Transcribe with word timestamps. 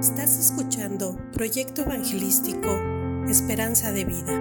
Estás 0.00 0.38
escuchando 0.38 1.16
Proyecto 1.32 1.82
Evangelístico 1.82 2.68
Esperanza 3.26 3.90
de 3.90 4.04
Vida. 4.04 4.32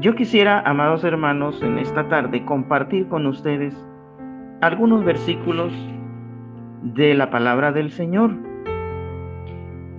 Yo 0.00 0.14
quisiera, 0.14 0.60
amados 0.60 1.04
hermanos, 1.04 1.62
en 1.62 1.78
esta 1.78 2.08
tarde 2.08 2.42
compartir 2.46 3.06
con 3.08 3.26
ustedes 3.26 3.74
algunos 4.62 5.04
versículos 5.04 5.74
de 6.82 7.12
la 7.12 7.28
palabra 7.28 7.70
del 7.70 7.90
Señor. 7.90 8.30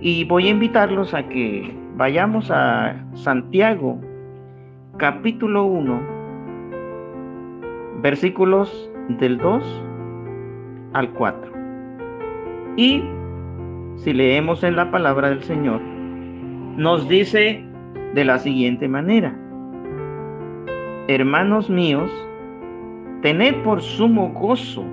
Y 0.00 0.24
voy 0.24 0.48
a 0.48 0.50
invitarlos 0.50 1.14
a 1.14 1.28
que 1.28 1.72
vayamos 1.94 2.50
a 2.50 2.96
Santiago, 3.14 4.00
capítulo 4.96 5.66
1, 5.66 6.02
versículos 8.02 8.90
del 9.20 9.38
2 9.38 9.84
al 10.94 11.12
4. 11.12 11.51
Y 12.76 13.02
si 13.96 14.12
leemos 14.12 14.64
en 14.64 14.76
la 14.76 14.90
palabra 14.90 15.28
del 15.28 15.42
Señor, 15.42 15.80
nos 16.76 17.06
dice 17.08 17.62
de 18.14 18.24
la 18.24 18.38
siguiente 18.38 18.88
manera, 18.88 19.36
hermanos 21.08 21.68
míos, 21.68 22.10
tened 23.20 23.62
por 23.62 23.82
sumo 23.82 24.30
gozo 24.30 24.84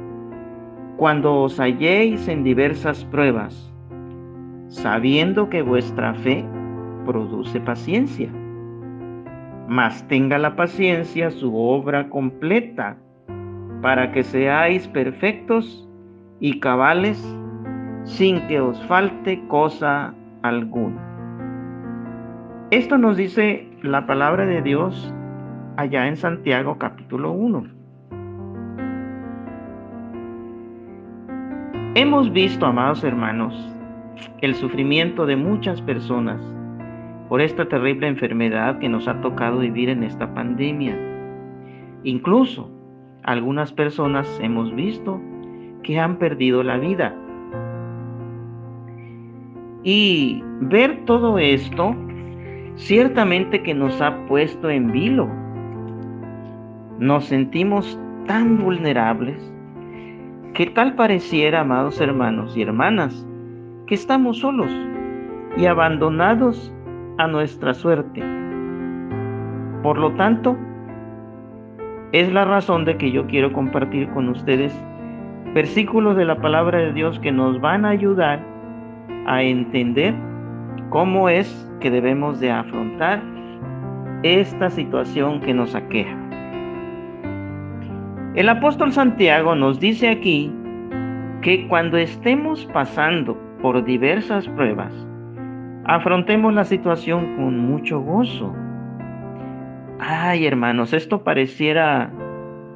cuando 0.98 1.44
os 1.44 1.58
halléis 1.58 2.28
en 2.28 2.44
diversas 2.44 3.06
pruebas, 3.06 3.74
sabiendo 4.68 5.50
que 5.50 5.62
vuestra 5.62 6.14
fe 6.16 6.44
produce 7.06 7.62
paciencia. 7.62 8.30
Mas 9.70 10.06
tenga 10.10 10.38
la 10.38 10.58
paciencia 10.58 11.32
su 11.32 11.56
obra 11.56 12.10
completa, 12.10 12.98
para 13.82 14.12
que 14.12 14.24
seáis 14.24 14.86
perfectos 14.90 15.88
y 16.42 16.60
cabales 16.60 17.18
sin 18.10 18.42
que 18.48 18.60
os 18.60 18.78
falte 18.88 19.40
cosa 19.48 20.14
alguna. 20.42 21.00
Esto 22.72 22.98
nos 22.98 23.16
dice 23.16 23.68
la 23.84 24.06
palabra 24.06 24.46
de 24.46 24.62
Dios 24.62 25.14
allá 25.78 26.08
en 26.08 26.18
Santiago 26.18 26.78
capítulo 26.78 27.32
1. 27.32 27.64
Hemos 31.96 32.32
visto, 32.34 32.66
amados 32.66 33.04
hermanos, 33.04 33.54
el 34.42 34.56
sufrimiento 34.56 35.26
de 35.26 35.36
muchas 35.36 35.82
personas 35.82 36.42
por 37.30 37.42
esta 37.42 37.68
terrible 37.68 38.08
enfermedad 38.08 38.80
que 38.80 38.90
nos 38.90 39.08
ha 39.08 39.22
tocado 39.22 39.60
vivir 39.60 39.90
en 39.90 40.04
esta 40.04 40.34
pandemia. 40.34 40.98
Incluso 42.04 42.72
algunas 43.24 43.72
personas 43.72 44.28
hemos 44.42 44.74
visto 44.76 45.22
que 45.84 46.00
han 46.00 46.18
perdido 46.18 46.64
la 46.64 46.78
vida 46.78 47.16
y 49.84 50.44
ver 50.62 51.06
todo 51.06 51.40
esto 51.40 51.96
ciertamente 52.76 53.62
que 53.62 53.74
nos 53.74 54.02
ha 54.02 54.26
puesto 54.26 54.70
en 54.70 54.92
vilo. 54.92 55.30
Nos 57.00 57.26
sentimos 57.26 58.00
tan 58.26 58.58
vulnerables 58.58 59.54
que 60.54 60.66
tal 60.68 60.96
pareciera, 60.96 61.62
amados 61.62 62.02
hermanos 62.02 62.56
y 62.58 62.62
hermanas, 62.62 63.26
que 63.88 63.96
estamos 63.96 64.40
solos 64.40 64.72
y 65.58 65.66
abandonados 65.66 66.74
a 67.18 67.28
nuestra 67.28 67.74
suerte. 67.74 68.22
Por 69.84 69.98
lo 69.98 70.12
tanto, 70.16 70.58
es 72.12 72.32
la 72.34 72.44
razón 72.44 72.86
de 72.86 72.98
que 72.98 73.12
yo 73.12 73.28
quiero 73.28 73.54
compartir 73.54 74.10
con 74.10 74.30
ustedes 74.30 74.74
versículos 75.54 76.16
de 76.16 76.26
la 76.26 76.42
palabra 76.42 76.80
de 76.80 76.94
Dios 76.94 77.20
que 77.20 77.32
nos 77.32 77.60
van 77.62 77.86
a 77.86 77.90
ayudar 77.90 78.59
a 79.26 79.44
entender 79.44 80.14
cómo 80.90 81.30
es 81.30 81.70
que 81.80 81.92
debemos 81.92 82.40
de 82.40 82.52
afrontar 82.52 83.22
esta 84.24 84.70
situación 84.70 85.40
que 85.42 85.54
nos 85.54 85.76
aqueja. 85.76 86.18
El 88.36 88.50
apóstol 88.50 88.92
Santiago 88.92 89.56
nos 89.56 89.80
dice 89.80 90.10
aquí 90.10 90.52
que 91.42 91.68
cuando 91.68 91.98
estemos 91.98 92.66
pasando 92.74 93.38
por 93.62 93.84
diversas 93.84 94.48
pruebas, 94.50 94.94
afrontemos 95.86 96.54
la 96.54 96.64
situación 96.64 97.36
con 97.36 97.58
mucho 97.58 98.00
gozo. 98.02 98.54
Ay, 100.00 100.46
hermanos, 100.46 100.94
esto 100.94 101.24
pareciera 101.24 102.12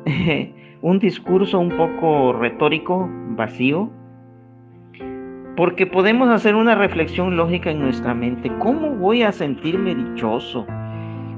un 0.82 1.00
discurso 1.00 1.60
un 1.60 1.70
poco 1.70 2.34
retórico, 2.34 3.10
vacío, 3.30 3.90
porque 5.56 5.86
podemos 5.86 6.30
hacer 6.30 6.56
una 6.56 6.76
reflexión 6.76 7.38
lógica 7.38 7.70
en 7.70 7.80
nuestra 7.80 8.14
mente. 8.14 8.52
¿Cómo 8.60 8.92
voy 8.92 9.24
a 9.24 9.32
sentirme 9.32 9.94
dichoso 9.94 10.66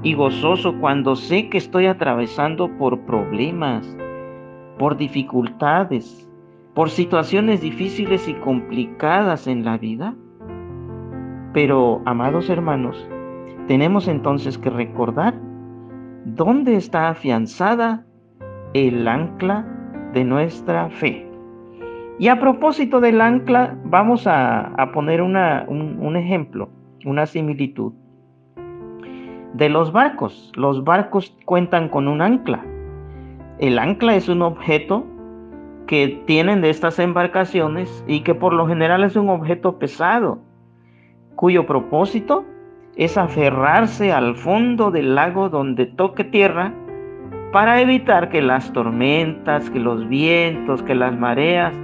y 0.02 0.14
gozoso 0.14 0.78
cuando 0.78 1.16
sé 1.16 1.48
que 1.48 1.58
estoy 1.58 1.86
atravesando 1.86 2.70
por 2.78 3.00
problemas, 3.00 3.96
por 4.78 4.96
dificultades, 4.96 6.28
por 6.74 6.90
situaciones 6.90 7.60
difíciles 7.60 8.26
y 8.28 8.34
complicadas 8.34 9.46
en 9.46 9.64
la 9.64 9.76
vida? 9.76 10.14
Pero, 11.52 12.02
amados 12.06 12.48
hermanos, 12.48 13.08
tenemos 13.66 14.08
entonces 14.08 14.56
que 14.56 14.70
recordar 14.70 15.34
dónde 16.24 16.76
está 16.76 17.08
afianzada 17.08 18.04
el 18.72 19.06
ancla 19.08 19.66
de 20.12 20.24
nuestra 20.24 20.88
fe. 20.88 21.25
Y 22.18 22.28
a 22.28 22.40
propósito 22.40 23.00
del 23.00 23.20
ancla, 23.20 23.76
vamos 23.84 24.26
a, 24.26 24.90
poner 24.94 25.20
un, 25.20 25.36
un 25.36 26.16
ejemplo, 26.16 26.70
una 27.04 27.26
similitud. 27.26 27.92
De 29.52 29.68
los 29.68 29.92
barcos, 29.92 30.52
los 30.56 30.82
barcos 30.84 31.36
cuentan 31.44 31.88
con 31.88 32.08
un 32.08 32.22
ancla. 32.22 32.64
El 33.58 33.78
ancla 33.78 34.16
es 34.16 34.28
un 34.28 34.42
objeto 34.42 35.04
que 35.86 36.22
tienen 36.26 36.62
de 36.62 36.70
estas 36.70 36.98
embarcaciones 36.98 38.04
y 38.06 38.20
que 38.20 38.34
por 38.34 38.52
lo 38.52 38.66
general 38.66 39.04
es 39.04 39.14
un 39.16 39.28
objeto 39.28 39.78
pesado, 39.78 40.38
cuyo 41.36 41.66
propósito 41.66 42.44
es 42.96 43.18
aferrarse 43.18 44.12
al 44.12 44.36
fondo 44.36 44.90
del 44.90 45.14
lago 45.14 45.48
donde 45.50 45.84
toque 45.86 46.24
tierra 46.24 46.72
para 47.52 47.80
evitar 47.80 48.30
que 48.30 48.42
las 48.42 48.72
tormentas, 48.72 49.70
que 49.70 49.78
los 49.78 50.08
vientos, 50.08 50.82
que 50.82 50.94
las 50.94 51.16
mareas 51.16 51.74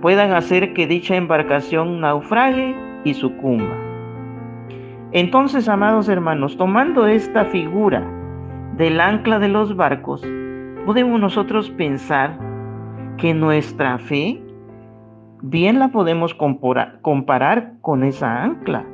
puedan 0.00 0.32
hacer 0.32 0.72
que 0.74 0.86
dicha 0.86 1.16
embarcación 1.16 2.00
naufrague 2.00 2.74
y 3.04 3.14
sucumba. 3.14 3.76
Entonces, 5.12 5.68
amados 5.68 6.08
hermanos, 6.08 6.56
tomando 6.56 7.06
esta 7.06 7.44
figura 7.46 8.06
del 8.76 9.00
ancla 9.00 9.38
de 9.38 9.48
los 9.48 9.76
barcos, 9.76 10.22
podemos 10.84 11.20
nosotros 11.20 11.70
pensar 11.70 12.38
que 13.16 13.32
nuestra 13.32 13.98
fe 13.98 14.42
bien 15.42 15.78
la 15.78 15.88
podemos 15.88 16.34
comparar 16.34 17.74
con 17.80 18.04
esa 18.04 18.42
ancla. 18.42 18.84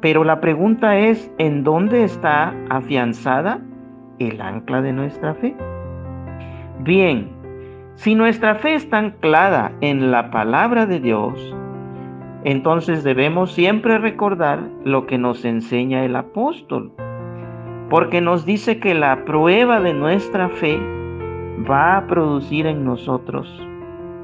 Pero 0.00 0.24
la 0.24 0.40
pregunta 0.40 0.96
es, 0.96 1.32
¿en 1.38 1.64
dónde 1.64 2.04
está 2.04 2.54
afianzada 2.70 3.60
el 4.18 4.40
ancla 4.40 4.80
de 4.80 4.92
nuestra 4.92 5.34
fe? 5.34 5.56
Bien, 6.80 7.30
si 7.98 8.14
nuestra 8.14 8.54
fe 8.54 8.76
está 8.76 8.98
anclada 8.98 9.72
en 9.80 10.12
la 10.12 10.30
palabra 10.30 10.86
de 10.86 11.00
Dios, 11.00 11.56
entonces 12.44 13.02
debemos 13.02 13.50
siempre 13.50 13.98
recordar 13.98 14.60
lo 14.84 15.08
que 15.08 15.18
nos 15.18 15.44
enseña 15.44 16.04
el 16.04 16.14
apóstol, 16.14 16.92
porque 17.90 18.20
nos 18.20 18.46
dice 18.46 18.78
que 18.78 18.94
la 18.94 19.24
prueba 19.24 19.80
de 19.80 19.94
nuestra 19.94 20.48
fe 20.48 20.78
va 21.68 21.96
a 21.96 22.06
producir 22.06 22.66
en 22.66 22.84
nosotros 22.84 23.52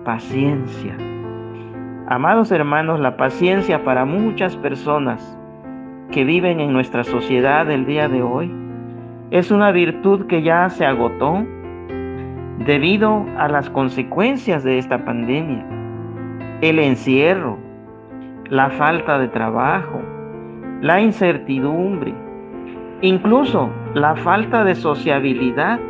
paciencia. 0.05 0.97
Amados 2.07 2.53
hermanos, 2.53 3.01
la 3.01 3.17
paciencia 3.17 3.83
para 3.83 4.05
muchas 4.05 4.57
personas 4.57 5.37
que 6.13 6.23
viven 6.23 6.61
en 6.61 6.73
nuestra 6.73 7.03
sociedad 7.03 7.69
el 7.69 7.87
día 7.87 8.09
de 8.09 8.23
hoy 8.23 8.55
es 9.33 9.51
una 9.51 9.73
virtud 9.73 10.27
que 10.27 10.43
ya 10.43 10.71
se 10.71 10.87
agotó 10.87 11.45
debido 12.59 13.27
a 13.37 13.49
las 13.49 13.69
consecuencias 13.71 14.65
de 14.65 14.79
esta 14.79 15.05
pandemia, 15.05 15.65
el 16.61 16.79
encierro, 16.79 17.59
la 18.49 18.71
falta 18.71 19.19
de 19.19 19.29
trabajo, 19.29 20.01
la 20.81 21.01
incertidumbre, 21.01 22.15
incluso 23.01 23.71
la 23.95 24.17
falta 24.17 24.65
de 24.65 24.75
sociabilidad, 24.75 25.81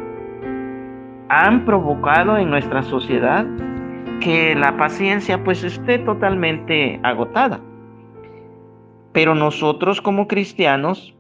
han 1.29 1.65
provocado 1.65 2.37
en 2.39 2.51
nuestra 2.51 2.83
sociedad 2.83 3.47
que 4.21 4.55
la 4.55 4.77
paciencia 4.77 5.43
pues 5.43 5.65
esté 5.65 5.99
totalmente 5.99 7.01
agotada. 7.03 7.61
Pero 9.13 9.35
nosotros 9.35 10.01
como 10.01 10.27
cristianos 10.27 11.15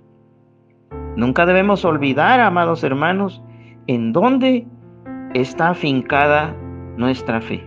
nunca 1.17 1.47
debemos 1.47 1.85
olvidar, 1.85 2.41
amados 2.41 2.83
hermanos, 2.83 3.43
en 3.87 4.13
dónde 4.13 4.67
está 5.35 5.71
afincada 5.71 6.55
nuestra 6.97 7.41
fe. 7.41 7.67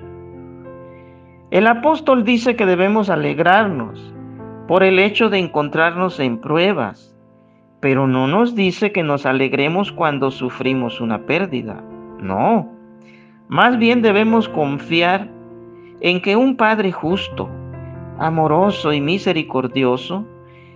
El 1.52 1.68
apóstol 1.68 2.24
dice 2.24 2.56
que 2.56 2.66
debemos 2.66 3.10
alegrarnos 3.10 4.14
por 4.68 4.84
el 4.84 5.00
hecho 5.00 5.30
de 5.30 5.40
encontrarnos 5.40 6.20
en 6.20 6.40
pruebas, 6.40 7.16
pero 7.80 8.08
no 8.08 8.28
nos 8.28 8.56
dice 8.56 8.92
que 8.92 9.04
nos 9.04 9.26
alegremos 9.26 9.92
cuando 9.92 10.32
sufrimos 10.32 11.00
una 11.00 11.26
pérdida. 11.26 11.84
No, 12.20 12.70
más 13.48 13.78
bien 13.78 14.02
debemos 14.02 14.50
confiar 14.50 15.30
en 16.02 16.22
que 16.22 16.36
un 16.36 16.58
Padre 16.58 16.92
justo, 16.92 17.50
amoroso 18.18 18.94
y 18.94 19.02
misericordioso 19.02 20.26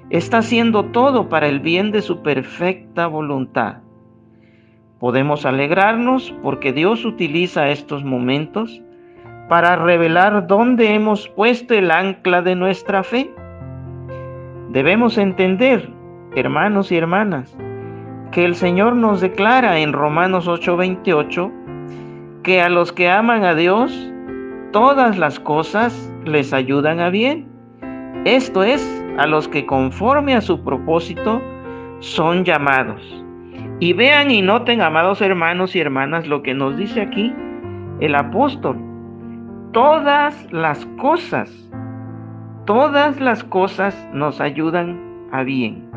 está 0.09 0.39
haciendo 0.39 0.85
todo 0.85 1.29
para 1.29 1.47
el 1.47 1.59
bien 1.59 1.91
de 1.91 2.01
su 2.01 2.21
perfecta 2.21 3.07
voluntad. 3.07 3.77
Podemos 5.01 5.47
alegrarnos 5.47 6.31
porque 6.43 6.73
Dios 6.73 7.05
utiliza 7.05 7.69
estos 7.69 8.03
momentos 8.03 8.83
para 9.49 9.75
revelar 9.75 10.45
dónde 10.45 10.93
hemos 10.93 11.27
puesto 11.29 11.73
el 11.73 11.89
ancla 11.89 12.43
de 12.43 12.55
nuestra 12.55 13.01
fe. 13.01 13.33
Debemos 14.69 15.17
entender, 15.17 15.89
hermanos 16.35 16.91
y 16.91 16.97
hermanas, 16.97 17.57
que 18.31 18.45
el 18.45 18.53
Señor 18.53 18.95
nos 18.95 19.21
declara 19.21 19.79
en 19.79 19.91
Romanos 19.91 20.47
8:28 20.47 21.51
que 22.43 22.61
a 22.61 22.69
los 22.69 22.91
que 22.91 23.09
aman 23.09 23.43
a 23.43 23.55
Dios, 23.55 23.91
todas 24.71 25.17
las 25.17 25.39
cosas 25.39 26.13
les 26.25 26.53
ayudan 26.53 26.99
a 26.99 27.09
bien. 27.09 27.49
Esto 28.25 28.61
es, 28.61 29.03
a 29.17 29.25
los 29.25 29.47
que 29.47 29.65
conforme 29.65 30.35
a 30.35 30.41
su 30.41 30.63
propósito 30.63 31.41
son 32.01 32.45
llamados. 32.45 33.20
Y 33.81 33.93
vean 33.93 34.29
y 34.29 34.43
noten, 34.43 34.79
amados 34.79 35.21
hermanos 35.21 35.75
y 35.75 35.79
hermanas, 35.79 36.27
lo 36.27 36.43
que 36.43 36.53
nos 36.53 36.77
dice 36.77 37.01
aquí 37.01 37.33
el 37.99 38.13
apóstol. 38.13 38.77
Todas 39.73 40.47
las 40.53 40.85
cosas, 40.97 41.51
todas 42.65 43.19
las 43.19 43.43
cosas 43.43 44.07
nos 44.13 44.39
ayudan 44.39 44.99
a 45.31 45.41
bien. 45.41 45.89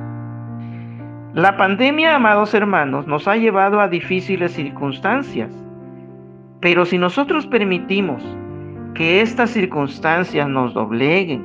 La 1.35 1.59
pandemia, 1.59 2.17
amados 2.17 2.55
hermanos, 2.55 3.07
nos 3.07 3.29
ha 3.29 3.37
llevado 3.37 3.79
a 3.79 3.89
difíciles 3.89 4.53
circunstancias. 4.53 5.51
Pero 6.61 6.87
si 6.87 6.97
nosotros 6.97 7.47
permitimos 7.47 8.23
que 8.95 9.21
estas 9.21 9.51
circunstancias 9.51 10.49
nos 10.49 10.73
dobleguen, 10.73 11.45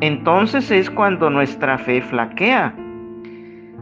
entonces 0.00 0.70
es 0.70 0.90
cuando 0.90 1.28
nuestra 1.28 1.76
fe 1.76 2.00
flaquea. 2.00 2.74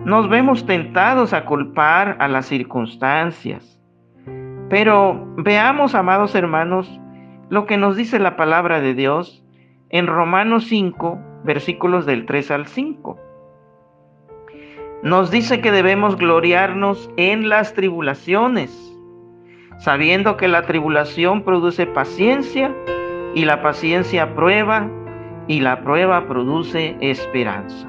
Nos 0.05 0.29
vemos 0.29 0.67
tentados 0.67 1.33
a 1.33 1.45
culpar 1.45 2.17
a 2.21 2.29
las 2.29 2.47
circunstancias. 2.47 3.81
Pero 4.69 5.27
veamos, 5.37 5.95
amados 5.95 6.35
hermanos, 6.35 7.01
lo 7.49 7.67
que 7.67 7.77
nos 7.77 7.97
dice 7.97 8.19
la 8.19 8.37
palabra 8.37 8.81
de 8.81 8.95
Dios 8.95 9.45
en 9.91 10.07
Romanos 10.07 10.65
5, 10.69 11.19
versículos 11.45 12.07
del 12.07 12.27
3 12.27 12.51
al 12.51 12.67
5. 12.67 13.19
Nos 15.03 15.31
dice 15.31 15.61
que 15.61 15.73
debemos 15.73 16.17
gloriarnos 16.17 17.11
en 17.17 17.49
las 17.49 17.75
tribulaciones 17.75 18.89
sabiendo 19.79 20.37
que 20.37 20.49
la 20.49 20.63
tribulación 20.63 21.43
produce 21.43 21.87
paciencia 21.87 22.75
y 23.35 23.45
la 23.45 23.63
paciencia 23.63 24.35
prueba 24.35 24.89
y 25.47 25.61
la 25.61 25.81
prueba 25.83 26.27
produce 26.27 26.97
esperanza. 27.01 27.89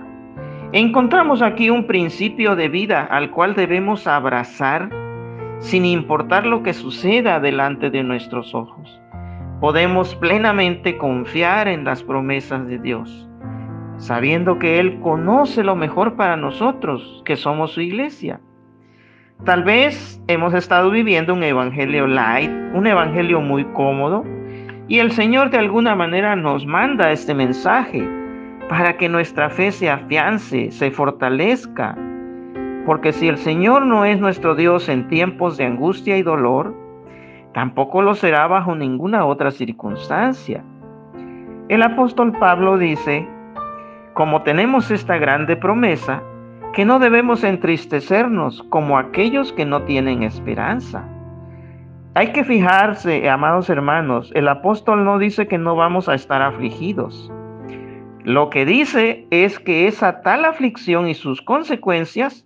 Encontramos 0.71 1.41
aquí 1.41 1.71
un 1.71 1.87
principio 1.87 2.55
de 2.55 2.69
vida 2.69 3.03
al 3.03 3.31
cual 3.31 3.55
debemos 3.55 4.05
abrazar 4.05 4.91
sin 5.57 5.83
importar 5.83 6.45
lo 6.45 6.61
que 6.61 6.73
suceda 6.73 7.39
delante 7.39 7.89
de 7.89 8.03
nuestros 8.03 8.53
ojos. 8.53 9.01
Podemos 9.61 10.13
plenamente 10.13 10.95
confiar 10.95 11.67
en 11.67 11.85
las 11.85 12.03
promesas 12.03 12.67
de 12.67 12.77
Dios, 12.77 13.27
sabiendo 13.97 14.59
que 14.59 14.79
Él 14.79 14.99
conoce 14.99 15.63
lo 15.63 15.75
mejor 15.75 16.15
para 16.15 16.37
nosotros, 16.37 17.23
que 17.25 17.35
somos 17.35 17.71
su 17.71 17.81
iglesia. 17.81 18.39
Tal 19.45 19.63
vez 19.63 20.21
hemos 20.27 20.53
estado 20.53 20.91
viviendo 20.91 21.33
un 21.33 21.41
evangelio 21.41 22.05
light, 22.05 22.51
un 22.75 22.85
evangelio 22.85 23.41
muy 23.41 23.65
cómodo, 23.73 24.23
y 24.87 24.99
el 24.99 25.13
Señor 25.13 25.49
de 25.49 25.57
alguna 25.57 25.95
manera 25.95 26.35
nos 26.35 26.67
manda 26.67 27.11
este 27.11 27.33
mensaje 27.33 28.18
para 28.69 28.97
que 28.97 29.09
nuestra 29.09 29.49
fe 29.49 29.71
se 29.71 29.89
afiance, 29.89 30.71
se 30.71 30.91
fortalezca. 30.91 31.97
Porque 32.85 33.11
si 33.11 33.27
el 33.27 33.37
Señor 33.37 33.85
no 33.85 34.05
es 34.05 34.19
nuestro 34.19 34.55
Dios 34.55 34.87
en 34.87 35.07
tiempos 35.07 35.57
de 35.57 35.65
angustia 35.65 36.17
y 36.17 36.21
dolor, 36.21 36.75
tampoco 37.53 38.03
lo 38.03 38.13
será 38.13 38.47
bajo 38.47 38.75
ninguna 38.75 39.25
otra 39.25 39.49
circunstancia. 39.49 40.63
El 41.67 41.81
apóstol 41.81 42.31
Pablo 42.39 42.77
dice, 42.77 43.27
como 44.13 44.43
tenemos 44.43 44.91
esta 44.91 45.17
grande 45.17 45.55
promesa, 45.55 46.21
que 46.73 46.85
no 46.85 46.99
debemos 46.99 47.43
entristecernos 47.43 48.63
como 48.69 48.99
aquellos 48.99 49.51
que 49.51 49.65
no 49.65 49.81
tienen 49.83 50.21
esperanza. 50.21 51.03
Hay 52.13 52.31
que 52.33 52.43
fijarse, 52.43 53.27
amados 53.29 53.69
hermanos, 53.69 54.31
el 54.35 54.47
apóstol 54.47 55.03
no 55.05 55.17
dice 55.17 55.47
que 55.47 55.57
no 55.57 55.75
vamos 55.75 56.07
a 56.07 56.13
estar 56.13 56.41
afligidos. 56.41 57.31
Lo 58.23 58.49
que 58.49 58.65
dice 58.65 59.25
es 59.31 59.59
que 59.59 59.87
esa 59.87 60.21
tal 60.21 60.45
aflicción 60.45 61.07
y 61.07 61.13
sus 61.13 61.41
consecuencias, 61.41 62.45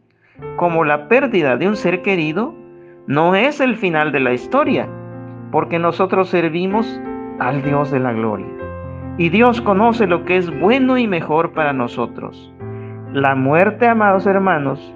como 0.55 0.83
la 0.83 1.07
pérdida 1.07 1.57
de 1.57 1.67
un 1.67 1.75
ser 1.75 2.01
querido, 2.01 2.53
no 3.07 3.35
es 3.35 3.59
el 3.59 3.75
final 3.75 4.11
de 4.11 4.19
la 4.19 4.33
historia, 4.33 4.87
porque 5.51 5.79
nosotros 5.79 6.29
servimos 6.29 7.01
al 7.39 7.63
Dios 7.63 7.91
de 7.91 7.99
la 7.99 8.13
gloria. 8.13 8.47
Y 9.17 9.29
Dios 9.29 9.61
conoce 9.61 10.07
lo 10.07 10.25
que 10.25 10.37
es 10.37 10.59
bueno 10.59 10.97
y 10.97 11.07
mejor 11.07 11.53
para 11.53 11.73
nosotros. 11.73 12.53
La 13.11 13.35
muerte, 13.35 13.87
amados 13.87 14.25
hermanos, 14.25 14.93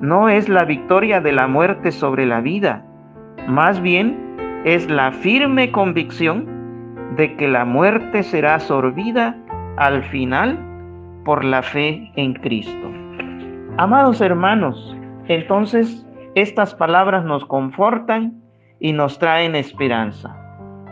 no 0.00 0.28
es 0.28 0.48
la 0.48 0.64
victoria 0.64 1.20
de 1.20 1.32
la 1.32 1.46
muerte 1.48 1.90
sobre 1.90 2.26
la 2.26 2.40
vida, 2.40 2.84
más 3.48 3.80
bien 3.80 4.62
es 4.64 4.88
la 4.90 5.10
firme 5.10 5.72
convicción 5.72 6.46
de 7.16 7.34
que 7.36 7.48
la 7.48 7.64
muerte 7.64 8.22
será 8.22 8.54
absorbida 8.54 9.36
al 9.78 10.02
final 10.10 10.58
por 11.24 11.44
la 11.44 11.62
fe 11.62 12.10
en 12.16 12.34
Cristo. 12.34 12.92
Amados 13.76 14.20
hermanos, 14.20 14.96
entonces 15.28 16.06
estas 16.34 16.74
palabras 16.74 17.24
nos 17.24 17.44
confortan 17.44 18.42
y 18.80 18.92
nos 18.92 19.18
traen 19.18 19.54
esperanza. 19.54 20.36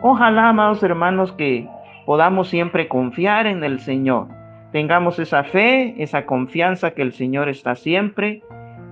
Ojalá, 0.03 0.49
amados 0.49 0.83
hermanos, 0.83 1.33
que 1.33 1.69
podamos 2.05 2.49
siempre 2.49 2.89
confiar 2.89 3.47
en 3.47 3.65
el 3.65 3.81
Señor 3.81 4.29
tengamos 4.77 5.19
esa 5.19 5.43
fe, 5.43 5.95
esa 6.03 6.27
confianza 6.27 6.91
que 6.91 7.01
el 7.01 7.15
Señor 7.15 7.49
está 7.49 7.77
siempre 7.77 8.43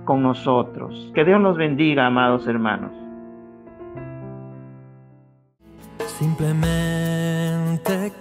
con 0.03 0.23
nosotros. 0.23 1.11
Que 1.13 1.23
Dios 1.23 1.39
nos 1.39 1.57
bendiga, 1.57 2.07
amados 2.07 2.47
hermanos. 2.47 2.91
Simplemente 6.17 8.11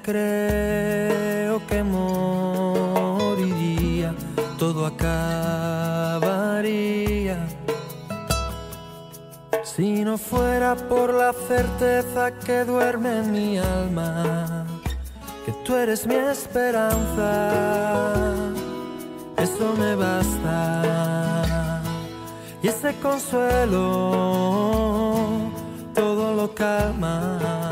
que 1.66 1.82
moriría, 1.82 3.34
todo 4.58 4.87
acabaría. 4.87 6.14
Si 9.62 10.04
no 10.04 10.18
fuera 10.18 10.76
por 10.76 11.12
la 11.12 11.32
certeza 11.32 12.32
que 12.38 12.64
duerme 12.64 13.18
en 13.18 13.32
mi 13.32 13.58
alma 13.58 14.66
que 15.44 15.52
tú 15.64 15.75
eres 15.75 16.06
mi 16.06 16.14
esperanza, 16.14 17.50
eso 19.37 19.75
me 19.78 19.94
basta. 19.94 21.82
Y 22.62 22.68
ese 22.68 22.94
consuelo 23.00 23.80
todo 25.94 26.34
lo 26.34 26.54
calma. 26.54 27.63